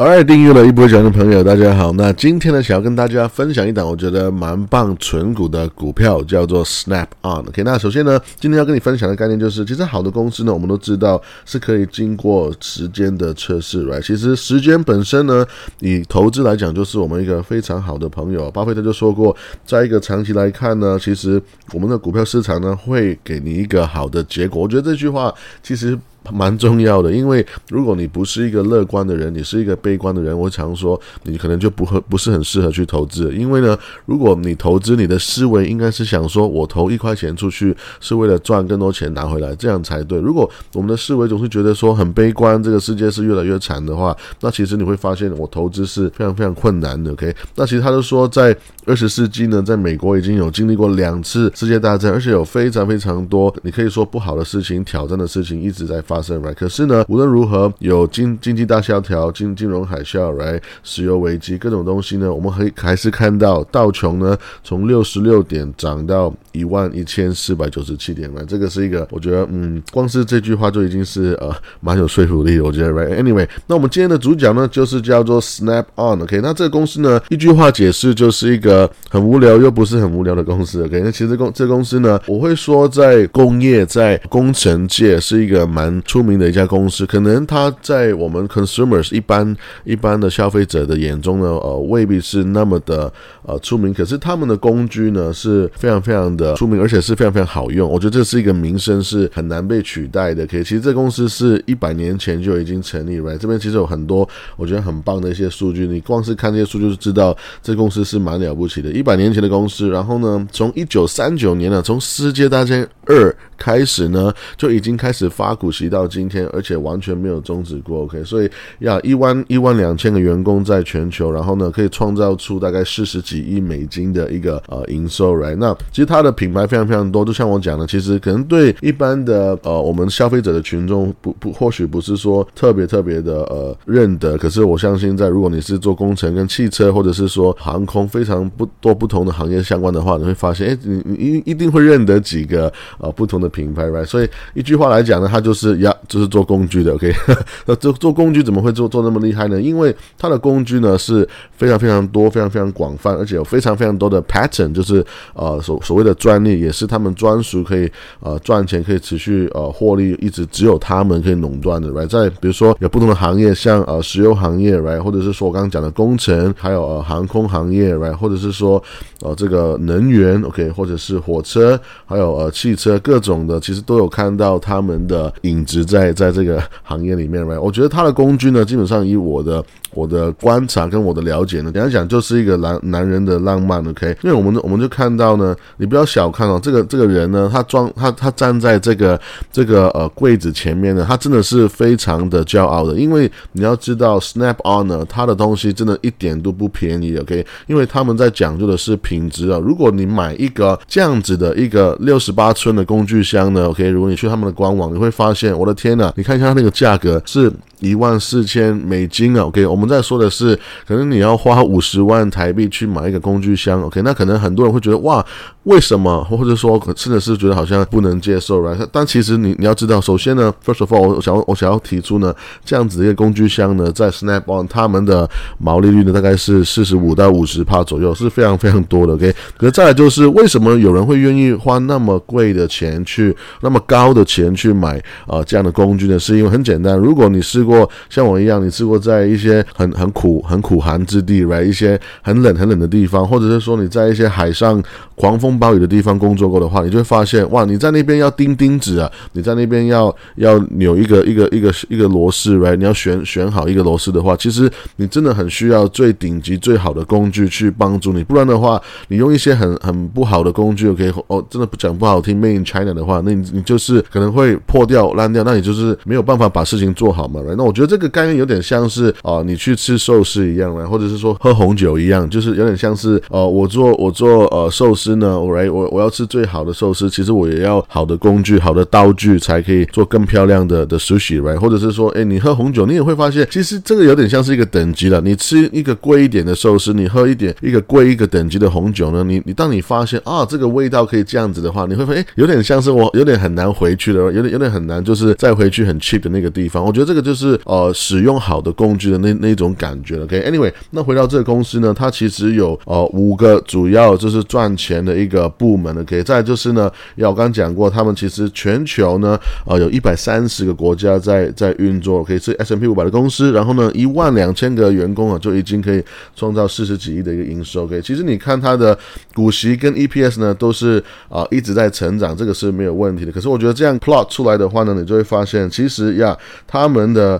[0.00, 1.92] 好订阅了一波讲的朋友，大家好。
[1.92, 7.46] 那今天呢，想要跟大家分享一档我觉得蛮棒纯股的股票，叫做 Snap On。
[7.46, 14.00] OK，那首先呢，今天要跟你分享的概念就是，其实好的公司呢，我们都知道是可以经过时间的测试，Right？
[14.00, 15.44] 其实时间本身呢，
[15.80, 18.50] 以投资来讲，就是我们一个非常好的朋友。
[18.50, 19.36] 巴菲特就说过，
[19.66, 21.38] 在一个长期来看呢，其实
[21.74, 24.62] 我们的股票市场呢，会给你一个好的结果。
[24.62, 25.98] 我觉得这句话其实。
[26.30, 33.34] 蛮重要的，因为如果你不是一个乐观的人，你是一个悲观的人，我常说你可能就不会不是很适合去投资。
[33.34, 40.20] 因为呢，如果你投资，你的思维应该是想说，我投一块钱出去是为了赚更多钱拿回来，这样才对。
[40.20, 47.12] 如果我们的思维总是觉得说很悲观，这个世界是越来越惨的话，那其实你会发现我投资是非常非常困难的。
[47.12, 56.04] OK，那其实他就说，在二十世纪呢，在美国已经有经历过两次世界大战，而且有非常非常多你可以说不好的事情、挑战的事情一直在。
[56.10, 56.54] 发生，right？
[56.54, 60.60] 可是呢，无论如何，有经经济大萧条、金金融海啸，right？
[60.82, 68.44] 石油危机，各种东西呢，我们可以还是看到道琼呢，从六十六点涨到一万一千四百九十七点，right？
[68.46, 76.40] 这个是一个，我觉得，嗯，光是这句话就已经是呃蛮有说服力的，我觉得，right？Anyway，那我们今天的主角呢，就是叫做 Snap On，OK？
[76.42, 81.00] 那这个公司呢，一句话解释就是一个很无聊又不是很无聊的公司，OK？
[81.04, 93.12] 那其实公这公司呢，我会说在工业在工程界是一个蛮出名的一家公司，可能它在我们 consumers 一般一般的消费者的眼中呢，呃，未必是那么的
[93.42, 93.92] 呃出名。
[93.92, 97.90] 可是他们的工具呢是非常非常的出名，而且是非常非常好用。
[97.90, 100.46] 我觉得这是一个名声是很难被取代的。
[100.46, 108.90] 可以，其实这公司是一百年前就已经成立了这边其实有很多我觉得很棒的一些数据，你光是看这些数据就知道这公司是蛮了不起的。
[108.90, 115.90] 一百年前的公司，然后呢，从一九三九年呢，从世界大战二开始呢，就已经开始发股息。
[115.90, 118.04] 到今天，而且完全没有终止过。
[118.04, 125.56] OK，所以呀一万一万两千个员工在全球，然后呢，可以创造出大概四十几亿美金的一个呃营收，Right？
[125.56, 144.06] 那其实它的品牌非常非常多，就像我讲的，其实可能对一般的呃我们消费者的群众不不或许不是说特别特别的呃认得，可是我相信在如果你是做工程跟汽车或者是说航空非常不多不同的行业相关的话，你会发现，哎，你你一一定会认得几个呃不同的品牌，Right？
[144.06, 145.94] 所以一句话来讲呢，它就是呀。
[146.08, 147.12] 就是做工具的，OK？
[147.66, 149.60] 那做做工具怎么会做做那么厉害呢？
[149.60, 162.08] 因为它的工具呢是非常非常多、非常非常广泛，而且有非常非常多的 pattern，就是呃所所谓的专利，也是他们专属，可以呃赚钱、可以持续呃获利，一直只有他们可以垄断的，right？
[162.08, 164.98] 在比如说有不同的行业，像呃石油行业，right？
[164.98, 168.16] 或者是说我刚刚讲的工程，还有呃航空行业，right？
[168.16, 168.82] 或者是说
[169.20, 170.70] 呃这个能源，OK？
[170.70, 175.84] 或者是火车，还有呃汽车，各种的，其实都有看到他们的影子。
[175.90, 177.60] 在在这个行业里面，right？
[177.60, 184.16] 我觉得他的工具呢，基本上以我的我的观察跟我的了解呢，简单讲就是一个男男人的浪漫，OK？
[184.22, 189.20] 因为我们我们就看到呢，你不要小看哦，这个这个人呢，他装他他站在这个
[189.50, 197.44] 这个呃柜子前面呢，他真的是非常的骄傲的，因为你要知道，Snap On 呢，他的东西真的一点都不便宜，OK？
[197.66, 199.58] 因为他们在讲究的是品质啊。
[199.58, 203.88] 如果你买一个这样子的一个六十八寸的工具箱呢，OK？
[203.88, 205.74] 如果你去他们的官网，你会发现我的。
[205.80, 206.12] 天呐！
[206.16, 207.50] 你看一下那个价格是。
[207.80, 215.24] 一万四千美金啊，OK，我们在说的是，可能你要花五十万台币去买一个工具箱，OK，那可能很多人会觉得哇，
[215.64, 216.22] 为什么？
[216.24, 218.86] 或者说真的是觉得好像不能接受，right？
[218.92, 229.34] 但其实你你要知道，首先呢，first of all，我想我想要提出呢，这样子一个工具箱呢，在 Snap On 他们的毛利率呢，大概是四十五到五十帕左右，是非常非常多的，OK。
[229.56, 236.18] 可是再就是为什么有人会愿意花那么贵的钱去那么高的钱去买啊这样的工具呢？
[236.18, 244.82] 是因为很简单，如果你是过过像我一样，你试过在一些很很苦、很苦寒之地来一些很冷、很冷的地方，或者是说你在一些海上
[245.14, 252.76] 狂风暴雨的地方工作过的话，你就会发现，哇，你在那边要钉钉子啊，你在那边要要扭一个一个一个一个螺丝，right？
[252.76, 261.12] 你要选选好一个螺丝的话，其实你真的很需要最顶级、最好的工具去帮助你，不然的话，你用一些很很不好的工具，OK？
[261.28, 267.59] 哦，真的不讲不好听，Made in China 的话，那你你就是可能会破掉、烂掉，那你就是没有办法把事情做好嘛，right？
[267.60, 268.00] 那我觉得这。
[268.00, 281.56] 个概念有点像是啊，你去吃寿司一样呢，或者是说喝红酒一样，就是有点像是呃，我做我做呃寿司呢，我来我我要吃最好的寿司，其实我也要好的工具、好的道具才可以做更漂亮的的寿司，right？
[281.56, 285.20] 或者是说，哎，你喝红酒，你也会发现，其实这个有点像是一个等级了。
[285.20, 296.82] 你吃一个贵一点的寿司，你喝一点一个贵一个等级的红酒呢，你你当你发现啊，这个味道可以这样子的话，你会发现，哎，有点像是我有点很难回去的，有点有点很难，就是再回去很 cheap 的那个地方。
[296.82, 297.49] 我觉得这个就是。
[297.50, 300.24] 是呃使用好的工具的那那种感觉了。
[300.24, 305.96] OK，Anyway，那回到这个公司呢，它其实有呃五个主要就是赚钱的一个部门。
[306.00, 316.02] OK，再就是呢，要我刚讲过，他们其实全球呢呃有一百三十个国家在在运作，OK 是 S M P 五百的公司，然后呢一万两千个员工啊就已经可以
[316.36, 317.84] 创造四十几亿的一个营收。
[317.84, 318.96] OK，其实你看它的
[319.34, 323.32] 股息跟 E P S 呢都是啊一直在成长，这个是没有问题的。
[323.32, 326.36] 可是我觉得这样 plot 出来的话呢，你就会发现，其实呀，
[326.66, 327.39] 他们的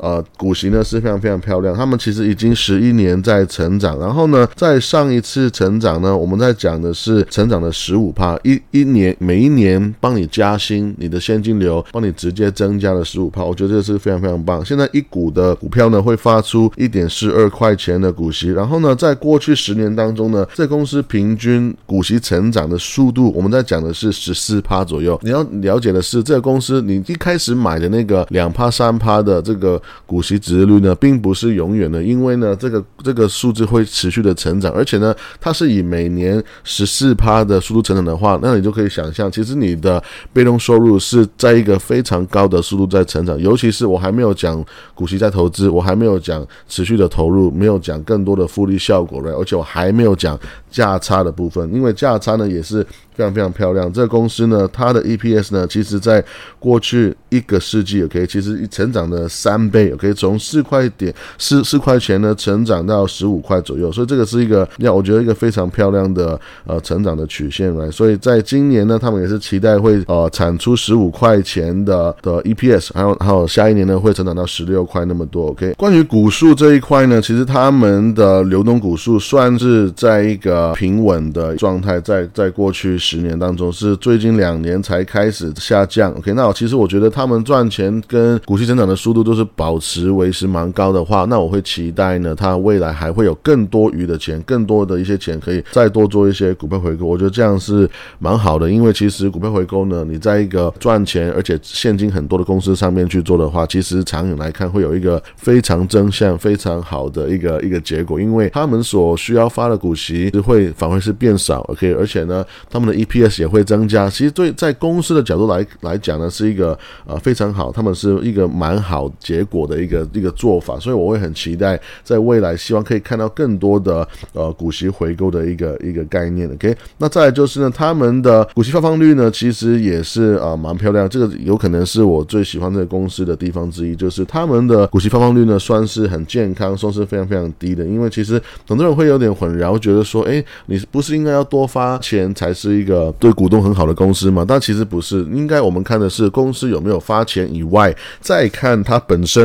[0.00, 14.64] 呃股息呢是非常非常漂亮，他们其实已经十一年在成长，然后呢，在上一次成长呢，我们在讲的是成长的十五趴，一一年每一年帮你加薪，你的现金流帮你直接增加了十五趴，我觉得这是非常非常棒。
[14.64, 25.18] 现在一股的股票呢会发出一点四二块钱的股息，然后呢，在过去十年当中呢，这公司平均股息成长的速度，我们在讲的是十四趴左右。
[25.22, 40.02] 你要了解的是，这个公司你一开始买的那个两趴三趴的这个股息值率呢，并不是永远的，因为呢，这个这个数字会持续的成长，而且呢，它是以每年十四趴的速度成长的话，那你就可以想象，其实你的
[40.32, 43.38] 被动收入是在一个非常高的速度在成长。
[43.38, 44.64] 尤其是我还没有讲
[44.94, 50.38] 股息在投资，我还没有讲持续的投入，没有讲更多的复利效果对而且我还没有讲
[50.70, 52.84] 价差的部分，因为价差呢也是。
[53.12, 56.24] 非常非常漂亮，这个公司呢，它的 EPS 呢，其实在
[56.58, 75.74] 过去一个世纪，OK，其实成长了三倍，OK，从四块点四四块钱呢，成长到十五块左右，所以这个是一个要我觉得一个非常漂亮的呃成长的曲线来，所以在今年呢，他们也是期待会呃产出十五块钱的的 EPS，还有还有下一年呢会成长到十六块那么多，OK。
[75.78, 82.90] 关于股数这一块呢，其实他们的流动股数算是在一个平稳的状态，在在过去。
[83.00, 86.12] 十年当中是最近两年才开始下降。
[86.12, 97.04] OK，那其实我觉得他们赚钱跟股息增长的速度都是保持维持蛮高的话，那我会期待呢，它未来还会有更多余的钱，更多的一些钱可以再多做一些股票回购。
[97.04, 97.86] 我觉得这样是
[98.18, 111.60] 蛮好的，因为其实股票回购呢，你在一个赚钱而且现金很多的公司上面去做的话，其实长远来看会有一个非常正向、非常好的一个一个结果，因为他们所需要发的股息会反而是变少。
[111.68, 126.48] OK，而且呢，他们的 EPS 也会增加，其实对在公司的角度来来讲呢，是一个呃非常好，他们是一个蛮好结果果的一个一个做法，所以我会很期待在未来，希望可以看到更多的呃股息回购的一个一个概念。
[126.52, 137.84] OK，那再来就是呢，他们的股息发放率呢，其实也是啊蛮漂亮，这个有可能是我最喜欢这个公司的地方之一，就是他们的股息发放率呢，算是很健康，算是非常非常低的。
[137.84, 144.44] 因为其实很多人会有点混淆，觉得说，哎，你不是应该要多发钱才是一个对股东很好的公司嘛？
[144.46, 149.39] 但其实不是，应该我们看的是公司有没有发钱以外，再看它本身。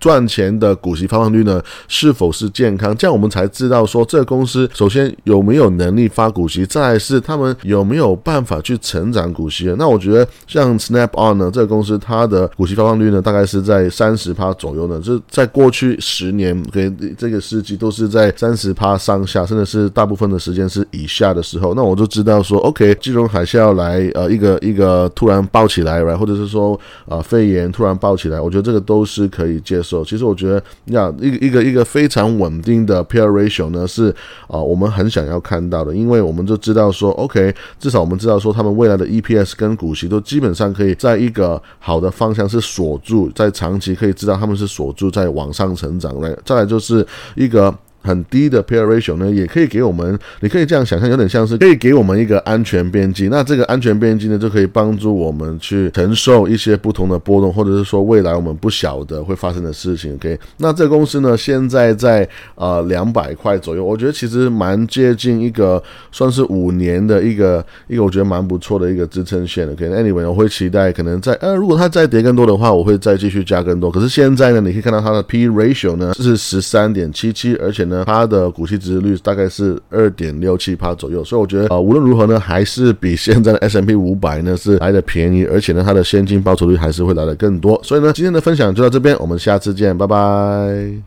[0.00, 2.96] 赚钱的股息发放率呢，是否是健康？
[2.96, 9.74] 这样我们才知道说这个公司首先有没有能力发股息，再是他们有没有办法去成长股息。
[9.78, 15.00] 那我觉得像 Snap On 呢，这个公司它的股息发放率呢，大概是在三十趴左右呢。
[15.00, 29.87] 就在过去十年给这个世纪都是在三十趴上下，甚至是大部分的时间是以下的时候，那我就知道说，OK，金融海啸来，呃，一个一个突然爆起来，或者是说，呃，肺炎突然爆起来，我觉得这个都是可以接受。
[29.88, 34.14] 时候其实我觉得，那，一个一个一个非常稳定的 P/E ratio 呢，是
[34.46, 46.38] 啊，我们很想要看到的，因为我们就知道说，OK，至少我们知道说，他们未来的 EPS 跟股息都基本上可以在一个好的方向是锁住，在长期可以知道他们是锁住在往上成长的。
[46.44, 47.74] 再来就是一个。
[48.02, 53.28] 很低的 pair ratio 呢，也可以给我们，你可以这样想象，有点像是可以给我们一个安全边际。
[53.28, 60.14] 那这个安全边际呢，就可以帮助我们去承受一些不同的波动，或者是说未来我们不晓得会发生的事情。
[60.14, 69.72] OK，那这公司呢，现在在呃两百块左右，我觉得其实蛮接近一个算是五年的一个一个我觉得蛮不错的一个支撑线的。
[69.72, 73.90] OK，Anyway，我会期待可能在呃如果它再跌更多的话，我会再继续加更多。
[73.90, 87.80] 可是现在呢，你可以看到它的 P ratio 呢是十三点七七，而且呢，它的股息值率大概是二点六七趴左右，所以我觉得啊，无论如何呢，还是比现在的 S M P 五百呢是来的便宜，而且呢，它的现金报酬率还是会来的更多。
[87.82, 90.90] 所以呢，今天的分享就到这边，我们下次见，拜拜。